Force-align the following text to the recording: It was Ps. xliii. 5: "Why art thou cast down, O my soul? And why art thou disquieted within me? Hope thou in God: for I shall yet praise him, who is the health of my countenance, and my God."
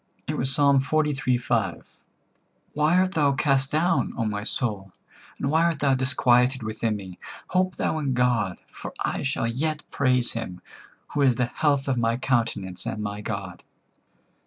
It 0.27 0.35
was 0.35 0.49
Ps. 0.49 0.55
xliii. 0.57 1.37
5: 1.39 1.87
"Why 2.73 2.97
art 2.97 3.11
thou 3.11 3.33
cast 3.33 3.69
down, 3.69 4.13
O 4.17 4.25
my 4.25 4.41
soul? 4.43 4.91
And 5.37 5.51
why 5.51 5.65
art 5.65 5.77
thou 5.79 5.93
disquieted 5.93 6.63
within 6.63 6.95
me? 6.95 7.19
Hope 7.49 7.75
thou 7.75 7.99
in 7.99 8.15
God: 8.15 8.57
for 8.71 8.95
I 9.05 9.21
shall 9.21 9.45
yet 9.45 9.83
praise 9.91 10.31
him, 10.31 10.59
who 11.13 11.21
is 11.21 11.35
the 11.35 11.45
health 11.45 11.87
of 11.87 11.97
my 11.99 12.17
countenance, 12.17 12.87
and 12.87 13.03
my 13.03 13.21
God." 13.21 13.61